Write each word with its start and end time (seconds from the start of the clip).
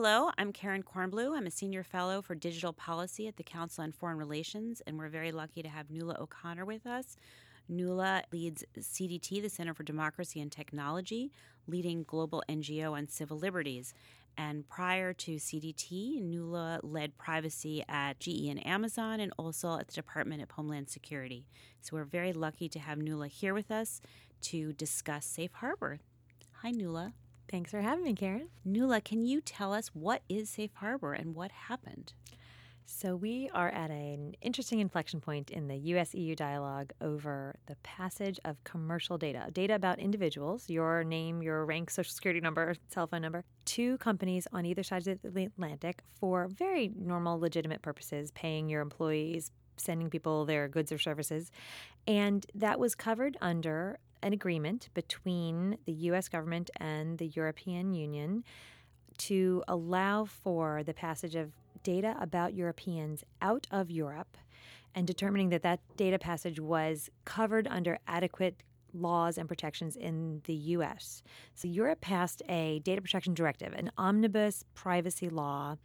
Hello, 0.00 0.30
I'm 0.38 0.52
Karen 0.52 0.84
Kornbluh. 0.84 1.36
I'm 1.36 1.48
a 1.48 1.50
senior 1.50 1.82
fellow 1.82 2.22
for 2.22 2.36
digital 2.36 2.72
policy 2.72 3.26
at 3.26 3.36
the 3.36 3.42
Council 3.42 3.82
on 3.82 3.90
Foreign 3.90 4.16
Relations, 4.16 4.80
and 4.86 4.96
we're 4.96 5.08
very 5.08 5.32
lucky 5.32 5.60
to 5.60 5.68
have 5.68 5.90
Nuala 5.90 6.14
O'Connor 6.20 6.64
with 6.64 6.86
us. 6.86 7.16
Nuala 7.68 8.22
leads 8.30 8.64
CDT, 8.78 9.42
the 9.42 9.48
Center 9.48 9.74
for 9.74 9.82
Democracy 9.82 10.40
and 10.40 10.52
Technology, 10.52 11.32
leading 11.66 12.04
global 12.04 12.44
NGO 12.48 12.92
on 12.92 13.08
civil 13.08 13.38
liberties. 13.38 13.92
And 14.36 14.68
prior 14.68 15.12
to 15.14 15.32
CDT, 15.32 16.22
Nuala 16.22 16.78
led 16.84 17.18
privacy 17.18 17.82
at 17.88 18.20
GE 18.20 18.46
and 18.50 18.64
Amazon 18.64 19.18
and 19.18 19.32
also 19.36 19.80
at 19.80 19.88
the 19.88 19.94
Department 19.94 20.42
of 20.42 20.52
Homeland 20.52 20.88
Security. 20.90 21.48
So 21.80 21.96
we're 21.96 22.04
very 22.04 22.32
lucky 22.32 22.68
to 22.68 22.78
have 22.78 22.98
Nuala 22.98 23.26
here 23.26 23.52
with 23.52 23.72
us 23.72 24.00
to 24.42 24.72
discuss 24.74 25.26
Safe 25.26 25.54
Harbor. 25.54 25.98
Hi, 26.62 26.70
Nuala. 26.70 27.14
Thanks 27.50 27.70
for 27.70 27.80
having 27.80 28.04
me, 28.04 28.12
Karen. 28.12 28.48
Nuala, 28.62 29.00
can 29.00 29.22
you 29.24 29.40
tell 29.40 29.72
us 29.72 29.88
what 29.94 30.22
is 30.28 30.50
Safe 30.50 30.74
Harbor 30.74 31.14
and 31.14 31.34
what 31.34 31.50
happened? 31.50 32.12
So, 32.84 33.16
we 33.16 33.50
are 33.54 33.68
at 33.68 33.90
an 33.90 34.34
interesting 34.42 34.80
inflection 34.80 35.20
point 35.20 35.50
in 35.50 35.66
the 35.66 35.76
US 35.76 36.14
EU 36.14 36.34
dialogue 36.34 36.92
over 37.00 37.54
the 37.66 37.76
passage 37.76 38.38
of 38.44 38.62
commercial 38.64 39.16
data, 39.16 39.48
data 39.52 39.74
about 39.74 39.98
individuals, 39.98 40.68
your 40.68 41.04
name, 41.04 41.42
your 41.42 41.64
rank, 41.64 41.90
social 41.90 42.12
security 42.12 42.40
number, 42.40 42.74
cell 42.88 43.06
phone 43.06 43.22
number, 43.22 43.44
to 43.66 43.96
companies 43.98 44.46
on 44.52 44.66
either 44.66 44.82
side 44.82 45.06
of 45.06 45.18
the 45.22 45.44
Atlantic 45.44 46.02
for 46.18 46.48
very 46.48 46.90
normal, 46.98 47.38
legitimate 47.38 47.80
purposes, 47.80 48.30
paying 48.32 48.68
your 48.68 48.82
employees, 48.82 49.52
sending 49.76 50.10
people 50.10 50.44
their 50.44 50.68
goods 50.68 50.92
or 50.92 50.98
services. 50.98 51.50
And 52.06 52.44
that 52.54 52.78
was 52.78 52.94
covered 52.94 53.36
under 53.40 53.98
an 54.22 54.32
agreement 54.32 54.88
between 54.94 55.78
the 55.84 55.92
US 55.92 56.28
government 56.28 56.70
and 56.78 57.18
the 57.18 57.28
European 57.28 57.94
Union 57.94 58.44
to 59.18 59.62
allow 59.68 60.24
for 60.24 60.82
the 60.82 60.94
passage 60.94 61.34
of 61.34 61.52
data 61.82 62.16
about 62.20 62.54
Europeans 62.54 63.24
out 63.40 63.66
of 63.70 63.90
Europe 63.90 64.36
and 64.94 65.06
determining 65.06 65.50
that 65.50 65.62
that 65.62 65.80
data 65.96 66.18
passage 66.18 66.58
was 66.60 67.10
covered 67.24 67.66
under 67.68 67.98
adequate 68.06 68.62
laws 68.94 69.38
and 69.38 69.48
protections 69.48 69.96
in 69.96 70.40
the 70.44 70.54
US. 70.54 71.22
So 71.54 71.68
Europe 71.68 72.00
passed 72.00 72.42
a 72.48 72.80
data 72.80 73.02
protection 73.02 73.34
directive, 73.34 73.72
an 73.74 73.90
omnibus 73.98 74.64
privacy 74.74 75.28
law 75.28 75.76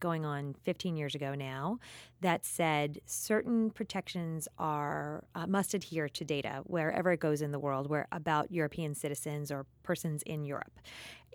going 0.00 0.24
on 0.24 0.54
15 0.64 0.96
years 0.96 1.14
ago 1.14 1.34
now 1.34 1.78
that 2.20 2.44
said 2.44 3.00
certain 3.06 3.70
protections 3.70 4.48
are 4.58 5.24
uh, 5.34 5.46
must 5.46 5.74
adhere 5.74 6.08
to 6.08 6.24
data 6.24 6.62
wherever 6.64 7.12
it 7.12 7.20
goes 7.20 7.42
in 7.42 7.52
the 7.52 7.58
world 7.58 7.88
where 7.88 8.06
about 8.12 8.50
European 8.50 8.94
citizens 8.94 9.50
or 9.50 9.66
persons 9.82 10.22
in 10.22 10.44
Europe. 10.44 10.80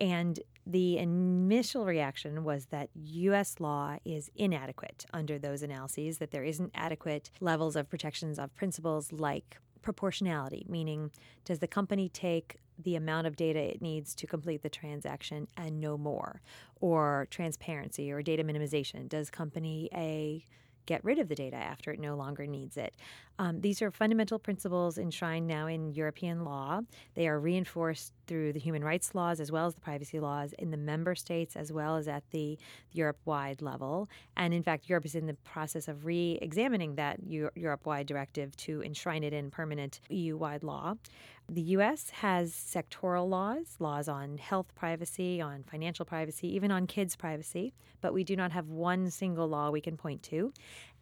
And 0.00 0.40
the 0.66 0.98
initial 0.98 1.84
reaction 1.84 2.44
was 2.44 2.66
that 2.66 2.90
US 2.94 3.60
law 3.60 3.96
is 4.04 4.30
inadequate 4.34 5.06
under 5.12 5.38
those 5.38 5.62
analyses 5.62 6.18
that 6.18 6.30
there 6.30 6.44
isn't 6.44 6.70
adequate 6.74 7.30
levels 7.40 7.76
of 7.76 7.88
protections 7.88 8.38
of 8.38 8.54
principles 8.54 9.12
like 9.12 9.58
proportionality, 9.82 10.66
meaning 10.68 11.10
does 11.44 11.60
the 11.60 11.68
company 11.68 12.08
take 12.08 12.56
the 12.78 12.96
amount 12.96 13.26
of 13.26 13.36
data 13.36 13.60
it 13.60 13.80
needs 13.80 14.14
to 14.16 14.26
complete 14.26 14.62
the 14.62 14.68
transaction 14.68 15.48
and 15.56 15.80
no 15.80 15.96
more? 15.96 16.40
Or 16.80 17.28
transparency 17.30 18.10
or 18.10 18.22
data 18.22 18.44
minimization. 18.44 19.08
Does 19.08 19.30
company 19.30 19.88
A 19.94 20.44
get 20.86 21.04
rid 21.04 21.18
of 21.18 21.28
the 21.28 21.34
data 21.34 21.56
after 21.56 21.90
it 21.92 22.00
no 22.00 22.16
longer 22.16 22.46
needs 22.46 22.76
it. 22.76 22.94
Um, 23.38 23.60
these 23.60 23.82
are 23.82 23.90
fundamental 23.90 24.38
principles 24.38 24.96
enshrined 24.96 25.46
now 25.46 25.66
in 25.66 25.92
European 25.92 26.44
law. 26.44 26.80
They 27.14 27.26
are 27.26 27.40
reinforced 27.40 28.12
through 28.26 28.52
the 28.52 28.60
human 28.60 28.84
rights 28.84 29.14
laws 29.14 29.40
as 29.40 29.50
well 29.50 29.66
as 29.66 29.74
the 29.74 29.80
privacy 29.80 30.20
laws 30.20 30.52
in 30.58 30.70
the 30.70 30.76
member 30.76 31.14
states 31.14 31.56
as 31.56 31.72
well 31.72 31.96
as 31.96 32.06
at 32.08 32.22
the 32.30 32.58
Europe 32.92 33.18
wide 33.24 33.60
level. 33.60 34.08
And 34.36 34.54
in 34.54 34.62
fact, 34.62 34.88
Europe 34.88 35.04
is 35.04 35.14
in 35.14 35.26
the 35.26 35.34
process 35.34 35.88
of 35.88 36.06
re 36.06 36.38
examining 36.40 36.94
that 36.94 37.18
Europe 37.26 37.86
wide 37.86 38.06
directive 38.06 38.56
to 38.58 38.82
enshrine 38.82 39.24
it 39.24 39.32
in 39.32 39.50
permanent 39.50 40.00
EU 40.08 40.36
wide 40.36 40.62
law. 40.62 40.94
The 41.48 41.60
US 41.76 42.08
has 42.10 42.52
sectoral 42.52 43.28
laws, 43.28 43.76
laws 43.78 44.08
on 44.08 44.38
health 44.38 44.74
privacy, 44.74 45.42
on 45.42 45.62
financial 45.64 46.06
privacy, 46.06 46.48
even 46.54 46.70
on 46.70 46.86
kids' 46.86 47.16
privacy, 47.16 47.74
but 48.00 48.14
we 48.14 48.24
do 48.24 48.34
not 48.34 48.52
have 48.52 48.68
one 48.68 49.10
single 49.10 49.46
law 49.46 49.70
we 49.70 49.82
can 49.82 49.98
point 49.98 50.22
to. 50.24 50.54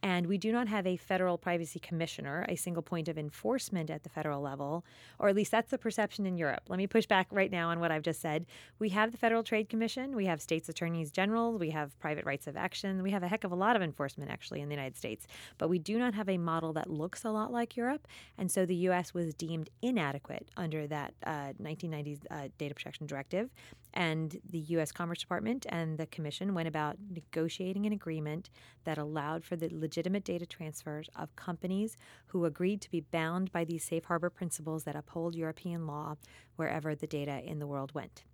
And 0.03 0.27
we 0.27 0.37
do 0.37 0.51
not 0.51 0.67
have 0.69 0.87
a 0.87 0.97
federal 0.97 1.39
privacy 1.39 1.79
commissioner, 1.79 2.45
a 2.49 2.57
single 2.57 2.83
point 2.83 3.09
of 3.09 3.17
enforcement 3.17 3.89
at 3.89 4.03
the 4.03 4.09
federal 4.09 4.41
level, 4.41 4.85
or 5.19 5.29
at 5.29 5.37
least 5.37 5.53
that's 5.53 5.71
the 5.71 5.79
perception 5.79 6.27
in 6.27 6.37
Europe. 6.37 6.63
Let 6.69 6.79
me 6.79 6.89
push 6.89 7.07
back 7.07 7.29
right 7.31 7.51
now 7.51 7.69
on 7.69 7.79
what 7.79 7.93
I've 7.93 8.03
just 8.03 8.21
said. 8.21 8.47
We 8.81 8.89
have 8.91 9.13
the 9.13 9.19
Federal 9.19 9.45
Trade 9.45 9.69
Commission, 9.69 10.17
we 10.17 10.27
have 10.27 10.43
states' 10.43 10.69
attorneys 10.69 11.13
general, 11.13 11.57
we 11.57 11.71
have 11.71 11.99
private 12.01 12.25
rights 12.25 12.49
of 12.49 12.57
action, 12.57 13.03
we 13.03 13.13
have 13.13 13.23
a 13.23 13.29
heck 13.29 13.45
of 13.45 13.53
a 13.53 13.57
lot 13.57 13.77
of 13.77 13.83
enforcement 13.83 14.31
actually 14.31 14.61
in 14.61 14.69
the 14.69 14.75
United 14.75 14.97
States, 14.97 15.27
but 15.59 15.69
we 15.69 15.79
do 15.79 15.99
not 15.99 16.15
have 16.15 16.29
a 16.29 16.39
model 16.39 16.73
that 16.73 16.91
looks 16.91 17.25
a 17.25 17.31
lot 17.31 17.53
like 17.53 17.77
Europe. 17.77 18.09
And 18.37 18.51
so 18.51 18.67
the 18.67 18.75
U.S. 18.77 19.15
was 19.15 19.35
deemed 19.35 19.71
inadequate 19.83 20.49
under 20.57 20.87
that 20.89 21.15
uh, 21.25 21.53
1990s 21.63 22.21
uh, 22.31 22.49
Data 22.59 22.75
Protection 22.75 23.07
Directive. 23.07 23.51
And 23.95 24.41
the 24.49 24.59
U.S. 24.59 24.91
Commerce 24.93 25.19
Department 25.19 25.67
and 25.69 25.99
the 25.99 26.07
Commission 26.07 26.55
went 26.55 26.69
about 26.69 26.97
negotiating 27.11 27.87
an 27.87 27.93
agreement 27.93 28.49
that 28.85 28.99
allowed 28.99 29.45
for 29.45 29.57
the 29.57 29.69
legitimate 29.71 30.25
data 30.25 30.47
transfers 30.47 31.11
of 31.15 31.35
companies 31.37 31.97
who 32.29 32.45
agreed 32.45 32.81
to 32.83 32.91
be 32.91 33.01
bound 33.01 33.53
by 33.53 33.65
these 33.65 33.85
safe 33.85 34.05
harbor 34.05 34.31
principles 34.31 34.85
that 34.85 34.97
uphold 34.97 35.35
European 35.35 35.87
law 35.87 36.17
wherever 36.57 36.95
the 36.95 37.07
data 37.07 37.43
in 37.45 37.59
the 37.59 37.67
world 37.67 37.93
went. 37.95 38.25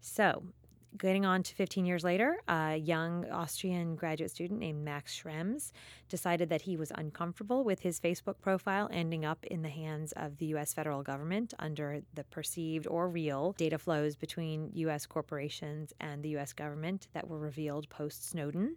So, 0.00 0.44
getting 0.98 1.24
on 1.24 1.42
to 1.42 1.54
15 1.54 1.86
years 1.86 2.04
later, 2.04 2.38
a 2.48 2.76
young 2.76 3.28
Austrian 3.30 3.96
graduate 3.96 4.30
student 4.30 4.60
named 4.60 4.84
Max 4.84 5.18
Schrems 5.18 5.72
decided 6.08 6.48
that 6.48 6.62
he 6.62 6.76
was 6.76 6.92
uncomfortable 6.94 7.64
with 7.64 7.80
his 7.80 8.00
Facebook 8.00 8.40
profile 8.40 8.88
ending 8.92 9.24
up 9.24 9.44
in 9.46 9.62
the 9.62 9.68
hands 9.68 10.12
of 10.12 10.38
the 10.38 10.46
U.S. 10.46 10.74
federal 10.74 11.02
government 11.02 11.54
under 11.58 12.02
the 12.14 12.24
perceived 12.24 12.86
or 12.86 13.08
real 13.08 13.54
data 13.56 13.78
flows 13.78 14.16
between 14.16 14.70
U.S. 14.74 15.06
corporations 15.06 15.92
and 16.00 16.22
the 16.22 16.30
U.S. 16.30 16.52
government 16.52 17.08
that 17.12 17.28
were 17.28 17.38
revealed 17.38 17.88
post 17.88 18.28
Snowden, 18.28 18.76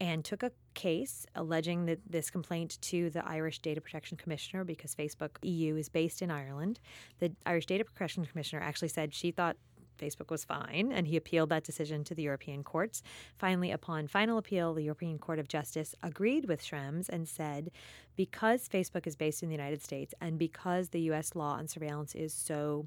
and 0.00 0.24
took 0.24 0.42
a 0.42 0.52
case 0.74 1.24
alleging 1.34 1.86
that 1.86 2.00
this 2.08 2.30
complaint 2.30 2.78
to 2.82 3.10
the 3.10 3.26
Irish 3.26 3.60
Data 3.60 3.80
Protection 3.80 4.16
Commissioner 4.16 4.64
because 4.64 4.94
Facebook 4.94 5.36
EU 5.42 5.76
is 5.76 5.88
based 5.88 6.20
in 6.20 6.30
Ireland. 6.30 6.80
The 7.20 7.32
Irish 7.46 7.66
Data 7.66 7.84
Protection 7.84 8.26
Commissioner 8.26 8.62
actually 8.62 8.88
said 8.88 9.14
she 9.14 9.30
thought 9.30 9.56
Facebook 9.98 10.30
was 10.30 10.44
fine, 10.44 10.92
and 10.92 11.06
he 11.06 11.16
appealed 11.16 11.48
that 11.50 11.64
decision 11.64 12.04
to 12.04 12.14
the 12.14 12.22
European 12.22 12.62
courts. 12.62 13.02
Finally, 13.36 13.70
upon 13.70 14.06
final 14.06 14.38
appeal, 14.38 14.74
the 14.74 14.82
European 14.82 15.18
Court 15.18 15.38
of 15.38 15.48
Justice 15.48 15.94
agreed 16.02 16.46
with 16.46 16.62
Schrems 16.62 17.08
and 17.08 17.28
said 17.28 17.70
because 18.16 18.68
Facebook 18.68 19.06
is 19.06 19.16
based 19.16 19.42
in 19.42 19.48
the 19.48 19.54
United 19.54 19.82
States 19.82 20.14
and 20.20 20.38
because 20.38 20.90
the 20.90 21.00
U.S. 21.02 21.34
law 21.34 21.54
on 21.54 21.68
surveillance 21.68 22.14
is 22.14 22.32
so 22.32 22.86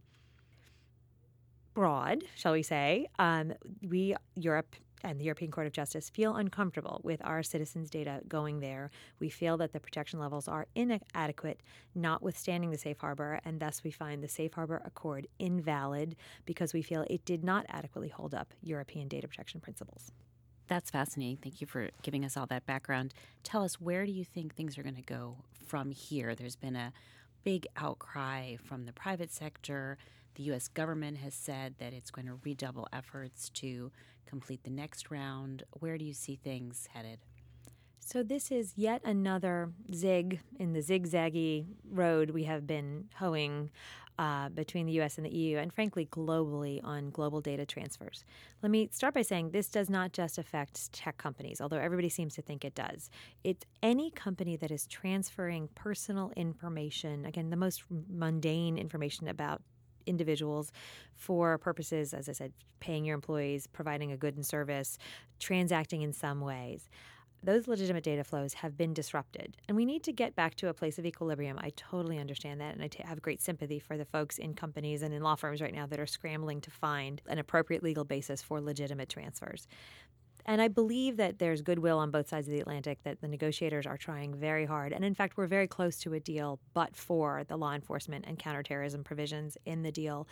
broad, 1.73 2.23
shall 2.35 2.53
we 2.53 2.63
say, 2.63 3.07
um, 3.19 3.53
we, 3.87 4.15
Europe, 4.35 4.75
and 5.03 5.19
the 5.19 5.25
European 5.25 5.51
Court 5.51 5.67
of 5.67 5.73
Justice 5.73 6.09
feel 6.09 6.35
uncomfortable 6.35 7.01
with 7.03 7.21
our 7.23 7.43
citizens' 7.43 7.89
data 7.89 8.21
going 8.27 8.59
there. 8.59 8.89
We 9.19 9.29
feel 9.29 9.57
that 9.57 9.73
the 9.73 9.79
protection 9.79 10.19
levels 10.19 10.47
are 10.47 10.67
inadequate, 10.75 11.61
notwithstanding 11.95 12.71
the 12.71 12.77
safe 12.77 12.99
harbor, 12.99 13.39
and 13.45 13.59
thus 13.59 13.83
we 13.83 13.91
find 13.91 14.23
the 14.23 14.27
safe 14.27 14.53
harbor 14.53 14.81
accord 14.85 15.27
invalid 15.39 16.15
because 16.45 16.73
we 16.73 16.81
feel 16.81 17.05
it 17.09 17.25
did 17.25 17.43
not 17.43 17.65
adequately 17.69 18.09
hold 18.09 18.33
up 18.33 18.53
European 18.61 19.07
data 19.07 19.27
protection 19.27 19.59
principles. 19.59 20.11
That's 20.67 20.91
fascinating. 20.91 21.37
Thank 21.37 21.61
you 21.61 21.67
for 21.67 21.89
giving 22.01 22.25
us 22.25 22.35
all 22.35 22.45
that 22.47 22.65
background. 22.65 23.13
Tell 23.43 23.63
us, 23.63 23.79
where 23.79 24.05
do 24.05 24.11
you 24.11 24.25
think 24.25 24.53
things 24.53 24.77
are 24.77 24.83
going 24.83 24.95
to 24.95 25.01
go 25.01 25.37
from 25.65 25.91
here? 25.91 26.35
There's 26.35 26.57
been 26.57 26.75
a 26.75 26.91
big 27.43 27.65
outcry 27.77 28.57
from 28.57 28.85
the 28.85 28.91
private 28.91 29.31
sector. 29.31 29.97
The 30.37 30.43
U.S. 30.43 30.67
government 30.67 31.17
has 31.17 31.33
said 31.33 31.73
that 31.79 31.93
it's 31.93 32.11
going 32.11 32.27
to 32.27 32.37
redouble 32.43 32.87
efforts 32.93 33.49
to 33.55 33.91
complete 34.27 34.63
the 34.63 34.69
next 34.69 35.09
round. 35.09 35.63
Where 35.79 35.97
do 35.97 36.05
you 36.05 36.13
see 36.13 36.35
things 36.35 36.87
headed? 36.93 37.17
So, 37.99 38.21
this 38.21 38.51
is 38.51 38.73
yet 38.75 39.01
another 39.03 39.71
zig 39.91 40.39
in 40.59 40.73
the 40.73 40.81
zigzaggy 40.81 41.65
road 41.89 42.29
we 42.29 42.43
have 42.43 42.67
been 42.67 43.05
hoeing 43.15 43.71
uh, 44.19 44.49
between 44.49 44.85
the 44.85 45.01
US 45.01 45.17
and 45.17 45.25
the 45.25 45.35
EU, 45.35 45.57
and 45.57 45.73
frankly, 45.73 46.05
globally 46.05 46.83
on 46.83 47.09
global 47.09 47.41
data 47.41 47.65
transfers. 47.65 48.23
Let 48.61 48.71
me 48.71 48.89
start 48.91 49.15
by 49.15 49.23
saying 49.23 49.49
this 49.51 49.69
does 49.69 49.89
not 49.89 50.13
just 50.13 50.37
affect 50.37 50.93
tech 50.93 51.17
companies, 51.17 51.61
although 51.61 51.77
everybody 51.77 52.09
seems 52.09 52.35
to 52.35 52.43
think 52.43 52.63
it 52.63 52.75
does. 52.75 53.09
It's 53.43 53.65
any 53.81 54.11
company 54.11 54.55
that 54.57 54.69
is 54.69 54.85
transferring 54.85 55.69
personal 55.73 56.31
information, 56.35 57.25
again, 57.25 57.49
the 57.49 57.57
most 57.57 57.83
mundane 57.89 58.77
information 58.77 59.27
about 59.27 59.63
individuals 60.07 60.71
for 61.15 61.57
purposes, 61.57 62.13
as 62.13 62.29
I 62.29 62.31
said, 62.31 62.53
paying 62.79 63.05
your 63.05 63.15
employees, 63.15 63.67
providing 63.67 64.11
a 64.11 64.17
good 64.17 64.35
and 64.35 64.45
service, 64.45 64.97
transacting 65.39 66.01
in 66.01 66.13
some 66.13 66.41
ways. 66.41 66.89
Those 67.43 67.67
legitimate 67.67 68.03
data 68.03 68.23
flows 68.23 68.55
have 68.55 68.75
been 68.75 68.93
disrupted, 68.93 69.57
and 69.67 69.77
we 69.77 69.85
need 69.85 70.03
to 70.03 70.11
get 70.11 70.35
back 70.35 70.55
to 70.55 70.69
a 70.69 70.73
place 70.73 70.97
of 70.97 71.05
equilibrium. 71.05 71.59
I 71.61 71.71
totally 71.75 72.17
understand 72.17 72.59
that, 72.61 72.73
and 72.73 72.83
I 72.83 72.87
t- 72.87 73.03
have 73.05 73.21
great 73.21 73.41
sympathy 73.41 73.77
for 73.77 73.95
the 73.95 74.05
folks 74.05 74.39
in 74.39 74.55
companies 74.55 75.03
and 75.03 75.13
in 75.13 75.21
law 75.21 75.35
firms 75.35 75.61
right 75.61 75.73
now 75.73 75.85
that 75.85 75.99
are 75.99 76.07
scrambling 76.07 76.61
to 76.61 76.71
find 76.71 77.21
an 77.27 77.37
appropriate 77.37 77.83
legal 77.83 78.03
basis 78.03 78.41
for 78.41 78.59
legitimate 78.59 79.09
transfers. 79.09 79.67
And 80.49 80.61
I 80.61 80.69
believe 80.69 81.17
that 81.17 81.39
there's 81.39 81.61
goodwill 81.61 81.99
on 81.99 82.09
both 82.09 82.29
sides 82.29 82.47
of 82.47 82.53
the 82.53 82.61
Atlantic, 82.61 82.99
that 83.03 83.19
the 83.19 83.27
negotiators 83.27 83.85
are 83.85 83.97
trying 83.97 84.33
very 84.33 84.65
hard. 84.65 84.93
And 84.93 85.03
in 85.03 85.13
fact, 85.13 85.35
we're 85.35 85.47
very 85.47 85.67
close 85.67 85.97
to 85.99 86.13
a 86.13 86.21
deal, 86.21 86.59
but 86.73 86.95
for 86.95 87.43
the 87.49 87.57
law 87.57 87.73
enforcement 87.73 88.23
and 88.25 88.39
counterterrorism 88.39 89.03
provisions 89.03 89.57
in 89.65 89.83
the 89.83 89.91
deal, 89.91 90.25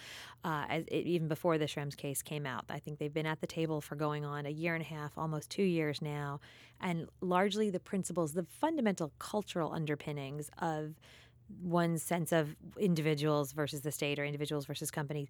uh, 0.45 0.65
as 0.69 0.85
it, 0.87 1.05
even 1.05 1.27
before 1.27 1.57
the 1.57 1.65
Schrems 1.65 1.97
case 1.97 2.21
came 2.21 2.45
out. 2.45 2.63
I 2.69 2.79
think 2.79 2.97
they've 2.97 3.13
been 3.13 3.25
at 3.25 3.41
the 3.41 3.47
table 3.47 3.81
for 3.81 3.95
going 3.95 4.23
on 4.23 4.45
a 4.45 4.49
year 4.49 4.73
and 4.73 4.81
a 4.81 4.87
half, 4.87 5.11
almost 5.17 5.49
two 5.49 5.63
years 5.63 6.01
now. 6.01 6.39
And 6.79 7.09
largely 7.19 7.69
the 7.69 7.81
principles, 7.81 8.31
the 8.33 8.43
fundamental 8.43 9.11
cultural 9.19 9.73
underpinnings 9.73 10.49
of 10.59 10.95
one's 11.61 12.01
sense 12.01 12.31
of 12.31 12.55
individuals 12.79 13.51
versus 13.51 13.81
the 13.81 13.91
state 13.91 14.17
or 14.17 14.25
individuals 14.25 14.65
versus 14.65 14.89
companies 14.91 15.27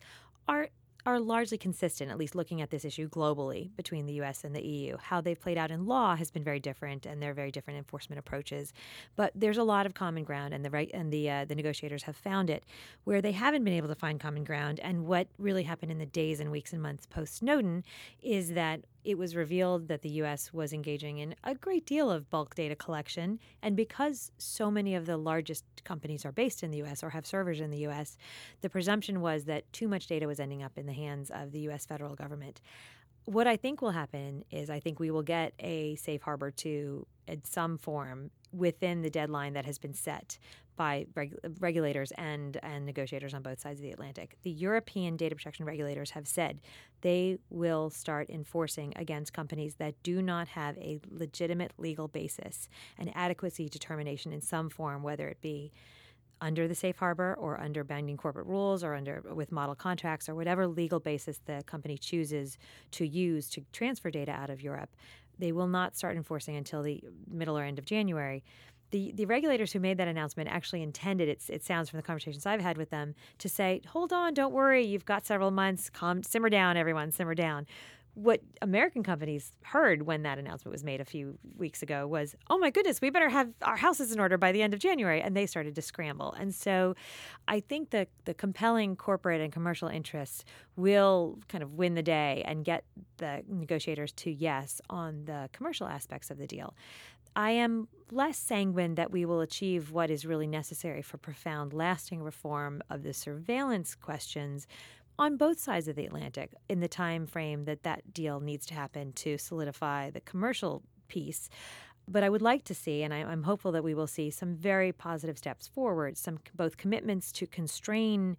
are 0.47 0.69
are 1.05 1.19
largely 1.19 1.57
consistent, 1.57 2.09
at 2.09 2.17
least 2.17 2.35
looking 2.35 2.61
at 2.61 2.71
this 2.71 2.83
issue 2.83 3.07
globally 3.07 3.75
between 3.75 4.05
the 4.05 4.13
US 4.21 4.43
and 4.43 4.55
the 4.55 4.65
EU. 4.65 4.97
How 4.97 5.21
they've 5.21 5.39
played 5.39 5.57
out 5.57 5.71
in 5.71 5.85
law 5.85 6.15
has 6.15 6.31
been 6.31 6.43
very 6.43 6.59
different, 6.59 7.05
and 7.05 7.21
there 7.21 7.31
are 7.31 7.35
very 7.35 7.51
different 7.51 7.77
enforcement 7.77 8.19
approaches. 8.19 8.73
But 9.15 9.31
there's 9.35 9.57
a 9.57 9.63
lot 9.63 9.85
of 9.85 9.93
common 9.93 10.23
ground, 10.23 10.53
and 10.53 10.65
the 10.65 10.69
right 10.69 10.89
and 10.93 11.11
the 11.11 11.29
uh, 11.29 11.45
the 11.45 11.55
negotiators 11.55 12.03
have 12.03 12.15
found 12.15 12.49
it. 12.49 12.63
Where 13.03 13.21
they 13.21 13.33
haven't 13.33 13.63
been 13.63 13.73
able 13.73 13.89
to 13.89 13.95
find 13.95 14.19
common 14.19 14.43
ground, 14.43 14.79
and 14.79 15.05
what 15.05 15.27
really 15.37 15.63
happened 15.63 15.91
in 15.91 15.99
the 15.99 16.05
days 16.05 16.39
and 16.39 16.51
weeks 16.51 16.73
and 16.73 16.81
months 16.81 17.05
post 17.05 17.35
Snowden 17.35 17.83
is 18.21 18.53
that 18.53 18.81
it 19.05 19.17
was 19.17 19.35
revealed 19.35 19.87
that 19.87 20.01
the 20.01 20.09
U.S. 20.09 20.51
was 20.51 20.73
engaging 20.73 21.19
in 21.19 21.35
a 21.43 21.53
great 21.53 21.85
deal 21.85 22.09
of 22.09 22.29
bulk 22.29 22.55
data 22.55 22.75
collection. 22.75 23.39
And 23.61 23.75
because 23.75 24.31
so 24.39 24.71
many 24.71 24.95
of 24.95 25.05
the 25.05 25.15
largest 25.15 25.63
companies 25.83 26.25
are 26.25 26.31
based 26.31 26.63
in 26.63 26.71
the 26.71 26.79
U.S. 26.79 27.03
or 27.03 27.11
have 27.11 27.25
servers 27.25 27.61
in 27.61 27.69
the 27.69 27.77
U.S., 27.79 28.17
the 28.61 28.69
presumption 28.69 29.21
was 29.21 29.45
that 29.45 29.71
too 29.71 29.87
much 29.87 30.07
data 30.07 30.25
was 30.25 30.39
ending 30.39 30.63
up 30.63 30.77
in 30.77 30.87
the 30.87 30.93
hands 30.93 31.29
of 31.29 31.51
the 31.51 31.59
U.S. 31.59 31.85
federal 31.85 32.15
government. 32.15 32.61
What 33.25 33.47
I 33.47 33.57
think 33.57 33.81
will 33.81 33.91
happen 33.91 34.43
is 34.51 34.69
I 34.69 34.79
think 34.79 34.99
we 34.99 35.11
will 35.11 35.23
get 35.23 35.53
a 35.59 35.95
safe 35.95 36.23
harbor 36.23 36.51
to 36.51 37.07
in 37.27 37.43
some 37.43 37.77
form 37.77 38.31
within 38.55 39.01
the 39.01 39.09
deadline 39.09 39.53
that 39.53 39.65
has 39.65 39.77
been 39.77 39.93
set 39.93 40.37
by 40.75 41.05
reg- 41.15 41.37
regulators 41.59 42.11
and, 42.17 42.57
and 42.63 42.85
negotiators 42.85 43.33
on 43.33 43.41
both 43.41 43.59
sides 43.59 43.79
of 43.79 43.83
the 43.83 43.91
Atlantic. 43.91 44.35
The 44.43 44.51
European 44.51 45.15
data 45.17 45.35
protection 45.35 45.65
regulators 45.65 46.11
have 46.11 46.27
said 46.27 46.59
they 47.01 47.37
will 47.49 47.89
start 47.89 48.29
enforcing 48.29 48.93
against 48.95 49.33
companies 49.33 49.75
that 49.75 49.95
do 50.03 50.21
not 50.21 50.49
have 50.49 50.77
a 50.77 50.99
legitimate 51.09 51.73
legal 51.77 52.07
basis, 52.07 52.67
an 52.97 53.09
adequacy 53.15 53.69
determination 53.69 54.33
in 54.33 54.41
some 54.41 54.69
form, 54.69 55.03
whether 55.03 55.27
it 55.27 55.41
be 55.41 55.71
under 56.41 56.67
the 56.67 56.75
safe 56.75 56.97
harbor 56.97 57.33
or 57.39 57.59
under 57.59 57.83
binding 57.83 58.17
corporate 58.17 58.45
rules 58.45 58.83
or 58.83 58.93
under 58.93 59.23
with 59.33 59.51
model 59.51 59.73
contracts 59.73 60.27
or 60.27 60.35
whatever 60.35 60.67
legal 60.67 60.99
basis 60.99 61.39
the 61.45 61.63
company 61.65 61.97
chooses 61.97 62.57
to 62.91 63.07
use 63.07 63.49
to 63.49 63.63
transfer 63.71 64.11
data 64.11 64.31
out 64.31 64.49
of 64.49 64.61
Europe 64.61 64.89
they 65.39 65.51
will 65.51 65.67
not 65.67 65.95
start 65.95 66.15
enforcing 66.15 66.55
until 66.55 66.81
the 66.81 67.03
middle 67.29 67.57
or 67.57 67.63
end 67.63 67.79
of 67.79 67.85
January. 67.85 68.43
The, 68.91 69.11
the 69.15 69.25
regulators 69.25 69.71
who 69.71 69.79
made 69.79 69.97
that 69.97 70.07
announcement 70.07 70.49
actually 70.49 70.81
intended, 70.81 71.27
it, 71.27 71.41
it 71.49 71.63
sounds 71.63 71.89
from 71.89 71.97
the 71.97 72.03
conversations 72.03 72.45
I've 72.45 72.61
had 72.61 72.77
with 72.77 72.91
them, 72.91 73.15
to 73.39 73.49
say, 73.49 73.81
hold 73.87 74.13
on, 74.13 74.33
don't 74.33 74.53
worry, 74.53 74.85
you've 74.85 75.05
got 75.05 75.25
several 75.25 75.51
months, 75.51 75.89
calm, 75.89 76.23
simmer 76.23 76.49
down, 76.49 76.77
everyone, 76.77 77.11
simmer 77.11 77.35
down 77.35 77.65
what 78.15 78.41
American 78.61 79.03
companies 79.03 79.51
heard 79.63 80.03
when 80.03 80.23
that 80.23 80.39
announcement 80.39 80.71
was 80.71 80.83
made 80.83 81.01
a 81.01 81.05
few 81.05 81.37
weeks 81.57 81.83
ago 81.83 82.07
was, 82.07 82.33
oh 82.49 82.57
my 82.57 82.69
goodness, 82.69 83.01
we 83.01 83.09
better 83.09 83.29
have 83.29 83.49
our 83.61 83.75
houses 83.75 84.11
in 84.11 84.19
order 84.19 84.37
by 84.37 84.51
the 84.51 84.61
end 84.61 84.73
of 84.73 84.79
January. 84.79 85.21
And 85.21 85.35
they 85.35 85.45
started 85.45 85.75
to 85.75 85.81
scramble. 85.81 86.31
And 86.33 86.55
so 86.55 86.95
I 87.47 87.59
think 87.59 87.89
that 87.91 88.07
the 88.23 88.33
compelling 88.33 88.95
corporate 88.95 89.41
and 89.41 89.51
commercial 89.51 89.89
interests 89.89 90.45
will 90.77 91.37
kind 91.49 91.61
of 91.61 91.73
win 91.73 91.93
the 91.93 92.03
day 92.03 92.41
and 92.45 92.63
get 92.63 92.85
the 93.17 93.43
negotiators 93.49 94.13
to 94.13 94.31
yes 94.31 94.81
on 94.89 95.25
the 95.25 95.49
commercial 95.51 95.87
aspects 95.87 96.31
of 96.31 96.37
the 96.37 96.47
deal. 96.47 96.73
I 97.35 97.51
am 97.51 97.89
less 98.11 98.37
sanguine 98.37 98.95
that 98.95 99.11
we 99.11 99.25
will 99.25 99.41
achieve 99.41 99.91
what 99.91 100.09
is 100.09 100.25
really 100.25 100.47
necessary 100.47 101.01
for 101.01 101.17
profound, 101.17 101.73
lasting 101.73 102.23
reform 102.23 102.81
of 102.89 103.03
the 103.03 103.13
surveillance 103.13 103.93
questions 103.93 104.67
on 105.17 105.37
both 105.37 105.59
sides 105.59 105.87
of 105.87 105.95
the 105.95 106.05
Atlantic 106.05 106.53
in 106.69 106.79
the 106.79 106.87
time 106.87 107.25
frame 107.25 107.65
that 107.65 107.83
that 107.83 108.13
deal 108.13 108.39
needs 108.39 108.65
to 108.67 108.73
happen 108.73 109.13
to 109.13 109.37
solidify 109.37 110.09
the 110.09 110.21
commercial 110.21 110.83
piece. 111.07 111.49
But 112.07 112.23
I 112.23 112.29
would 112.29 112.41
like 112.41 112.63
to 112.65 112.75
see, 112.75 113.01
and 113.01 113.13
I, 113.13 113.19
am 113.19 113.43
hopeful 113.43 113.71
that 113.71 113.83
we 113.83 113.93
will 113.93 114.07
see 114.07 114.29
some 114.29 114.55
very 114.55 114.91
positive 114.91 115.37
steps 115.37 115.67
forward, 115.67 116.17
some 116.17 116.39
both 116.55 116.77
commitments 116.77 117.31
to 117.33 117.47
constrain 117.47 118.37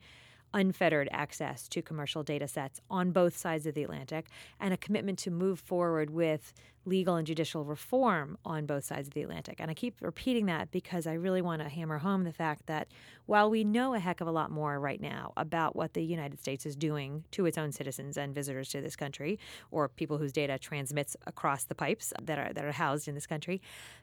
unfettered 0.54 1.08
access 1.10 1.68
to 1.68 1.82
commercial 1.82 2.22
data 2.22 2.46
sets 2.46 2.80
on 2.88 3.10
both 3.10 3.36
sides 3.36 3.66
of 3.66 3.74
the 3.74 3.82
Atlantic, 3.82 4.28
and 4.60 4.72
a 4.72 4.76
commitment 4.76 5.18
to 5.18 5.30
move 5.30 5.58
forward 5.58 6.10
with 6.10 6.52
legal 6.86 7.16
and 7.16 7.26
judicial 7.26 7.64
reform 7.64 8.38
on 8.44 8.64
both 8.64 8.84
sides 8.84 9.08
of 9.08 9.14
the 9.14 9.22
Atlantic. 9.22 9.56
And 9.58 9.70
I 9.70 9.74
keep 9.74 9.96
repeating 10.00 10.46
that 10.46 10.70
because 10.70 11.06
I 11.06 11.14
really 11.14 11.42
want 11.42 11.60
to 11.60 11.68
hammer 11.68 11.98
home 11.98 12.24
the 12.24 12.32
fact 12.32 12.66
that 12.66 12.88
while 13.26 13.50
we 13.50 13.64
know 13.64 13.94
a 13.94 13.98
heck 13.98 14.20
of 14.20 14.28
a 14.28 14.30
lot 14.30 14.50
more 14.50 14.78
right 14.78 15.00
now 15.00 15.32
about 15.36 15.74
what 15.74 15.94
the 15.94 16.02
United 16.02 16.40
States 16.40 16.64
is 16.64 16.76
doing 16.76 17.24
to 17.32 17.44
its 17.44 17.58
own 17.58 17.72
citizens 17.72 18.16
and 18.16 18.34
visitors 18.34 18.68
to 18.70 18.80
this 18.80 18.94
country, 18.94 19.38
or 19.70 19.88
people 19.88 20.18
whose 20.18 20.32
data 20.32 20.58
transmits 20.58 21.16
across 21.26 21.64
the 21.64 21.74
pipes 21.74 22.12
that 22.22 22.38
are 22.38 22.52
that 22.52 22.64
are 22.64 22.72
housed 22.72 23.08
in 23.08 23.14
this 23.14 23.26
country, 23.26 23.60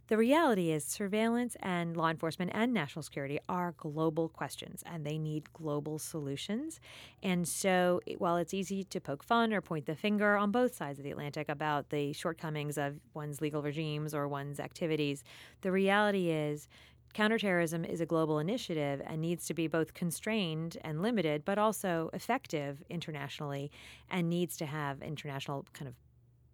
the 0.08 0.18
reality 0.18 0.72
is 0.72 0.84
surveillance 0.84 1.56
and 1.62 1.96
law 1.96 2.10
enforcement 2.10 2.52
and 2.54 2.74
national 2.74 3.04
security 3.04 3.40
are 3.48 3.74
global 3.78 4.28
questions 4.28 4.84
and 4.86 5.06
they 5.06 5.18
need 5.18 5.52
global 5.54 5.98
solutions. 5.98 6.82
And 7.22 7.48
so 7.48 8.02
while 8.18 8.36
it's 8.36 8.54
easy 8.54 8.84
to 8.84 9.00
poke 9.00 9.24
fun 9.24 9.54
or 9.54 9.62
point 9.62 9.86
the 9.86 9.96
finger 9.96 10.36
on 10.36 10.52
both 10.52 10.76
sides 10.76 11.00
of 11.00 11.06
the 11.06 11.12
Atlantic 11.12 11.48
about 11.48 11.90
the 11.90 12.12
shortcomings 12.12 12.73
of 12.78 13.00
one's 13.14 13.42
legal 13.42 13.62
regimes 13.62 14.14
or 14.14 14.28
one's 14.28 14.60
activities. 14.60 15.24
The 15.62 15.72
reality 15.72 16.30
is, 16.30 16.68
counterterrorism 17.14 17.86
is 17.86 18.02
a 18.02 18.06
global 18.06 18.40
initiative 18.40 19.02
and 19.06 19.22
needs 19.22 19.46
to 19.46 19.54
be 19.54 19.68
both 19.68 19.94
constrained 19.94 20.78
and 20.84 21.02
limited, 21.02 21.46
but 21.46 21.58
also 21.58 22.10
effective 22.14 22.84
internationally 22.90 23.72
and 24.10 24.30
needs 24.30 24.58
to 24.58 24.66
have 24.66 25.02
international 25.02 25.66
kind 25.74 25.88
of 25.88 25.96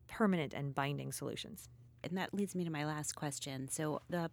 permanent 0.08 0.54
and 0.54 0.76
binding 0.76 1.12
solutions. 1.12 1.70
And 2.04 2.18
that 2.18 2.34
leads 2.34 2.56
me 2.56 2.64
to 2.64 2.70
my 2.70 2.86
last 2.86 3.14
question. 3.16 3.68
So, 3.70 4.02
the 4.10 4.30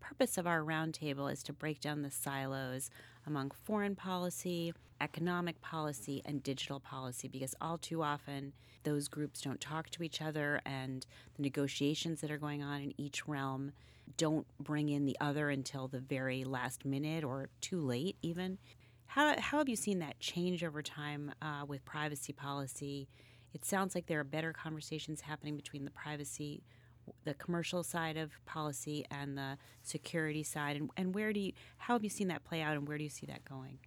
purpose 0.00 0.38
of 0.38 0.46
our 0.46 0.62
roundtable 0.62 1.32
is 1.32 1.42
to 1.44 1.52
break 1.52 1.80
down 1.80 2.02
the 2.02 2.10
silos 2.10 2.90
among 3.26 3.50
foreign 3.50 3.94
policy, 3.94 4.72
economic 5.00 5.60
policy, 5.60 6.22
and 6.24 6.42
digital 6.42 6.80
policy 6.80 7.28
because 7.28 7.54
all 7.60 7.78
too 7.78 8.02
often 8.02 8.52
those 8.82 9.08
groups 9.08 9.42
don't 9.42 9.60
talk 9.60 9.90
to 9.90 10.02
each 10.02 10.22
other 10.22 10.60
and 10.64 11.06
the 11.36 11.42
negotiations 11.42 12.20
that 12.20 12.30
are 12.30 12.38
going 12.38 12.62
on 12.62 12.80
in 12.80 13.00
each 13.00 13.28
realm 13.28 13.72
don't 14.16 14.46
bring 14.58 14.88
in 14.88 15.04
the 15.04 15.16
other 15.20 15.50
until 15.50 15.86
the 15.86 16.00
very 16.00 16.44
last 16.44 16.84
minute 16.84 17.22
or 17.22 17.48
too 17.60 17.80
late, 17.80 18.16
even. 18.22 18.58
How, 19.06 19.38
how 19.38 19.58
have 19.58 19.68
you 19.68 19.76
seen 19.76 19.98
that 20.00 20.18
change 20.20 20.64
over 20.64 20.82
time 20.82 21.32
uh, 21.42 21.64
with 21.66 21.84
privacy 21.84 22.32
policy? 22.32 23.08
It 23.52 23.64
sounds 23.64 23.94
like 23.94 24.06
there 24.06 24.20
are 24.20 24.24
better 24.24 24.52
conversations 24.52 25.20
happening 25.20 25.56
between 25.56 25.84
the 25.84 25.90
privacy 25.90 26.62
the 27.24 27.34
commercial 27.34 27.82
side 27.82 28.16
of 28.16 28.32
policy 28.44 29.04
and 29.10 29.36
the 29.36 29.58
security 29.82 30.42
side? 30.42 30.76
And, 30.76 30.90
and 30.96 31.14
where 31.14 31.32
do 31.32 31.40
you 31.40 31.52
how 31.78 31.94
have 31.94 32.04
you 32.04 32.10
seen 32.10 32.28
that 32.28 32.44
play 32.44 32.62
out 32.62 32.76
and 32.76 32.86
where 32.86 32.98
do 32.98 33.04
you 33.04 33.10
see 33.10 33.26
that 33.26 33.44
going? 33.44 33.78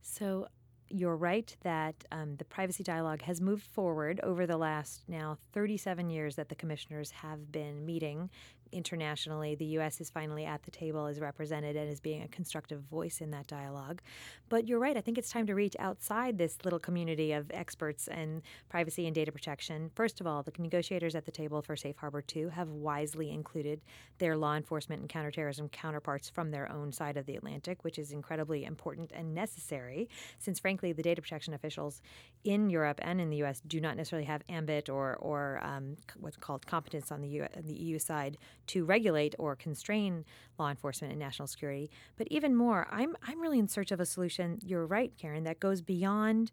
So 0.00 0.48
you're 0.88 1.16
right 1.16 1.56
that 1.62 1.94
um, 2.12 2.36
the 2.36 2.44
privacy 2.44 2.84
dialogue 2.84 3.22
has 3.22 3.40
moved 3.40 3.62
forward 3.62 4.20
over 4.22 4.46
the 4.46 4.58
last 4.58 5.04
now 5.08 5.38
37 5.52 6.10
years 6.10 6.36
that 6.36 6.50
the 6.50 6.54
commissioners 6.54 7.10
have 7.10 7.50
been 7.50 7.86
meeting 7.86 8.28
internationally. 8.72 9.54
The 9.54 9.64
U.S. 9.76 10.00
is 10.00 10.10
finally 10.10 10.44
at 10.44 10.62
the 10.62 10.70
table 10.70 11.06
as 11.06 11.20
represented 11.20 11.76
and 11.76 11.90
is 11.90 12.00
being 12.00 12.22
a 12.22 12.28
constructive 12.28 12.80
voice 12.82 13.20
in 13.20 13.30
that 13.30 13.46
dialogue. 13.46 14.02
But 14.48 14.68
you're 14.68 14.78
right. 14.78 14.96
I 14.96 15.00
think 15.00 15.18
it's 15.18 15.30
time 15.30 15.46
to 15.46 15.54
reach 15.54 15.76
outside 15.78 16.38
this 16.38 16.58
little 16.64 16.78
community 16.78 17.32
of 17.32 17.50
experts 17.52 18.08
in 18.08 18.42
privacy 18.68 19.06
and 19.06 19.14
data 19.14 19.32
protection. 19.32 19.90
First 19.94 20.20
of 20.20 20.26
all, 20.26 20.42
the 20.42 20.52
negotiators 20.58 21.14
at 21.14 21.24
the 21.24 21.32
table 21.32 21.62
for 21.62 21.76
Safe 21.76 21.96
Harbor 21.96 22.22
2 22.22 22.50
have 22.50 22.68
wisely 22.68 23.30
included 23.30 23.80
their 24.18 24.36
law 24.36 24.56
enforcement 24.56 25.00
and 25.00 25.08
counterterrorism 25.08 25.68
counterparts 25.68 26.28
from 26.28 26.50
their 26.50 26.70
own 26.70 26.92
side 26.92 27.16
of 27.16 27.26
the 27.26 27.36
Atlantic, 27.36 27.84
which 27.84 27.98
is 27.98 28.12
incredibly 28.12 28.64
important 28.64 29.10
and 29.14 29.34
necessary, 29.34 30.08
since 30.38 30.58
frankly, 30.58 30.92
the 30.92 31.02
data 31.02 31.20
protection 31.20 31.54
officials 31.54 32.00
in 32.44 32.70
Europe 32.70 33.00
and 33.02 33.20
in 33.20 33.30
the 33.30 33.38
U.S. 33.38 33.60
do 33.66 33.80
not 33.80 33.96
necessarily 33.96 34.26
have 34.26 34.42
ambit 34.48 34.88
or, 34.88 35.16
or 35.16 35.60
um, 35.62 35.96
what's 36.18 36.36
called 36.36 36.66
competence 36.66 37.12
on 37.12 37.20
the, 37.20 37.28
U- 37.28 37.48
the 37.64 37.74
EU 37.74 37.98
side 37.98 38.38
to 38.68 38.84
regulate 38.84 39.34
or 39.38 39.56
constrain 39.56 40.24
law 40.58 40.70
enforcement 40.70 41.12
and 41.12 41.20
national 41.20 41.48
security. 41.48 41.90
But 42.16 42.28
even 42.30 42.54
more, 42.54 42.86
I'm 42.90 43.16
I'm 43.26 43.40
really 43.40 43.58
in 43.58 43.68
search 43.68 43.92
of 43.92 44.00
a 44.00 44.06
solution. 44.06 44.58
You're 44.64 44.86
right, 44.86 45.12
Karen, 45.16 45.44
that 45.44 45.60
goes 45.60 45.80
beyond 45.80 46.52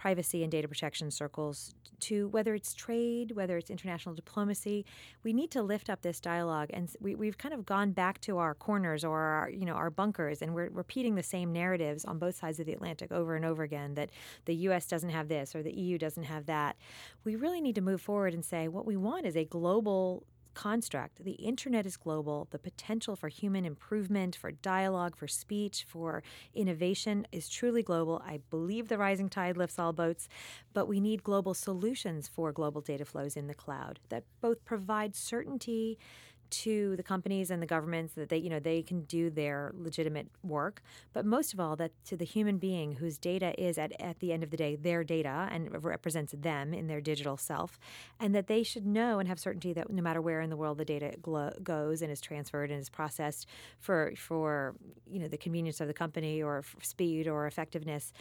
privacy 0.00 0.42
and 0.42 0.50
data 0.50 0.66
protection 0.66 1.10
circles 1.10 1.74
to 2.00 2.28
whether 2.28 2.54
it's 2.54 2.72
trade, 2.72 3.32
whether 3.32 3.58
it's 3.58 3.68
international 3.70 4.14
diplomacy. 4.14 4.86
We 5.22 5.34
need 5.34 5.50
to 5.50 5.62
lift 5.62 5.90
up 5.90 6.00
this 6.00 6.20
dialogue, 6.20 6.70
and 6.72 6.90
we, 7.00 7.14
we've 7.14 7.36
kind 7.36 7.52
of 7.52 7.66
gone 7.66 7.92
back 7.92 8.18
to 8.22 8.38
our 8.38 8.54
corners 8.54 9.04
or 9.04 9.18
our, 9.20 9.50
you 9.50 9.66
know 9.66 9.74
our 9.74 9.90
bunkers, 9.90 10.40
and 10.40 10.54
we're 10.54 10.70
repeating 10.70 11.16
the 11.16 11.22
same 11.22 11.52
narratives 11.52 12.06
on 12.06 12.18
both 12.18 12.34
sides 12.36 12.58
of 12.58 12.64
the 12.64 12.72
Atlantic 12.72 13.12
over 13.12 13.36
and 13.36 13.44
over 13.44 13.62
again. 13.62 13.92
That 13.92 14.08
the 14.46 14.54
U.S. 14.54 14.86
doesn't 14.86 15.10
have 15.10 15.28
this 15.28 15.54
or 15.54 15.62
the 15.62 15.72
EU 15.72 15.98
doesn't 15.98 16.24
have 16.24 16.46
that. 16.46 16.76
We 17.24 17.36
really 17.36 17.60
need 17.60 17.74
to 17.74 17.82
move 17.82 18.00
forward 18.00 18.32
and 18.32 18.42
say 18.42 18.68
what 18.68 18.86
we 18.86 18.96
want 18.96 19.26
is 19.26 19.36
a 19.36 19.44
global 19.44 20.24
construct. 20.54 21.24
The 21.24 21.32
internet 21.32 21.86
is 21.86 21.96
global. 21.96 22.48
The 22.50 22.58
potential 22.58 23.16
for 23.16 23.28
human 23.28 23.64
improvement, 23.64 24.36
for 24.36 24.50
dialogue, 24.50 25.16
for 25.16 25.28
speech, 25.28 25.84
for 25.88 26.22
innovation 26.54 27.26
is 27.32 27.48
truly 27.48 27.82
global. 27.82 28.22
I 28.24 28.40
believe 28.50 28.88
the 28.88 28.98
rising 28.98 29.28
tide 29.28 29.56
lifts 29.56 29.78
all 29.78 29.92
boats, 29.92 30.28
but 30.72 30.86
we 30.86 31.00
need 31.00 31.22
global 31.22 31.54
solutions 31.54 32.28
for 32.28 32.52
global 32.52 32.80
data 32.80 33.04
flows 33.04 33.36
in 33.36 33.46
the 33.46 33.54
cloud 33.54 34.00
that 34.08 34.24
both 34.40 34.64
provide 34.64 35.14
certainty 35.14 35.98
to 36.50 36.96
the 36.96 37.02
companies 37.02 37.50
and 37.50 37.62
the 37.62 37.66
governments 37.66 38.14
that 38.14 38.28
they 38.28 38.38
you 38.38 38.50
know 38.50 38.60
they 38.60 38.82
can 38.82 39.02
do 39.02 39.30
their 39.30 39.72
legitimate 39.76 40.28
work. 40.42 40.82
But 41.12 41.24
most 41.24 41.52
of 41.52 41.60
all 41.60 41.76
that 41.76 41.92
to 42.06 42.16
the 42.16 42.24
human 42.24 42.58
being 42.58 42.92
whose 42.92 43.18
data 43.18 43.54
is 43.60 43.78
at, 43.78 43.92
at 44.00 44.20
the 44.20 44.32
end 44.32 44.42
of 44.42 44.50
the 44.50 44.56
day 44.56 44.76
their 44.76 45.04
data 45.04 45.48
and 45.50 45.82
represents 45.84 46.32
them 46.36 46.74
in 46.74 46.86
their 46.86 47.00
digital 47.00 47.36
self 47.36 47.78
and 48.18 48.34
that 48.34 48.46
they 48.46 48.62
should 48.62 48.86
know 48.86 49.18
and 49.18 49.28
have 49.28 49.38
certainty 49.38 49.72
that 49.72 49.90
no 49.90 50.02
matter 50.02 50.20
where 50.20 50.40
in 50.40 50.50
the 50.50 50.56
world 50.56 50.78
the 50.78 50.84
data 50.84 51.14
glo- 51.22 51.52
goes 51.62 52.02
and 52.02 52.10
is 52.10 52.20
transferred 52.20 52.70
and 52.70 52.80
is 52.80 52.88
processed 52.88 53.46
for 53.78 54.12
for 54.16 54.74
you 55.10 55.18
know 55.18 55.28
the 55.28 55.38
convenience 55.38 55.80
of 55.80 55.86
the 55.86 55.94
company 55.94 56.42
or 56.42 56.62
speed 56.82 57.26
or 57.28 57.46
effectiveness 57.46 58.12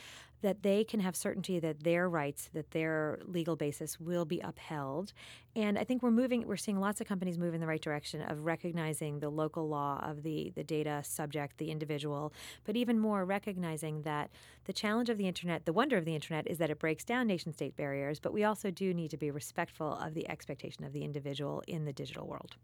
that 0.41 0.63
they 0.63 0.83
can 0.83 0.99
have 1.01 1.15
certainty 1.15 1.59
that 1.59 1.83
their 1.83 2.09
rights, 2.09 2.49
that 2.53 2.71
their 2.71 3.19
legal 3.25 3.55
basis 3.55 3.99
will 3.99 4.25
be 4.25 4.39
upheld. 4.39 5.13
And 5.55 5.77
I 5.77 5.83
think 5.83 6.01
we're 6.01 6.11
moving, 6.11 6.47
we're 6.47 6.55
seeing 6.55 6.79
lots 6.79 7.01
of 7.01 7.07
companies 7.07 7.37
move 7.37 7.53
in 7.53 7.61
the 7.61 7.67
right 7.67 7.81
direction 7.81 8.21
of 8.21 8.45
recognizing 8.45 9.19
the 9.19 9.29
local 9.29 9.67
law 9.67 9.99
of 10.03 10.23
the, 10.23 10.51
the 10.55 10.63
data 10.63 11.01
subject, 11.03 11.57
the 11.57 11.71
individual, 11.71 12.33
but 12.63 12.77
even 12.77 12.99
more 12.99 13.25
recognizing 13.25 14.03
that 14.03 14.29
the 14.65 14.73
challenge 14.73 15.09
of 15.09 15.17
the 15.17 15.27
internet, 15.27 15.65
the 15.65 15.73
wonder 15.73 15.97
of 15.97 16.05
the 16.05 16.15
internet 16.15 16.47
is 16.47 16.57
that 16.59 16.69
it 16.69 16.79
breaks 16.79 17.03
down 17.03 17.27
nation 17.27 17.51
state 17.51 17.75
barriers, 17.75 18.19
but 18.19 18.33
we 18.33 18.43
also 18.43 18.71
do 18.71 18.93
need 18.93 19.11
to 19.11 19.17
be 19.17 19.31
respectful 19.31 19.97
of 19.97 20.13
the 20.13 20.29
expectation 20.29 20.85
of 20.85 20.93
the 20.93 21.03
individual 21.03 21.61
in 21.67 21.85
the 21.85 21.93
digital 21.93 22.27
world. 22.27 22.55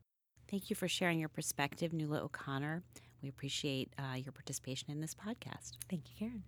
Thank 0.49 0.69
you 0.69 0.75
for 0.75 0.87
sharing 0.87 1.19
your 1.19 1.29
perspective, 1.29 1.91
Nuala 1.91 2.23
O'Connor. 2.23 2.83
We 3.21 3.29
appreciate 3.29 3.91
uh, 3.97 4.15
your 4.15 4.31
participation 4.31 4.91
in 4.91 5.01
this 5.01 5.15
podcast. 5.15 5.73
Thank 5.89 6.03
you, 6.09 6.15
Karen. 6.17 6.45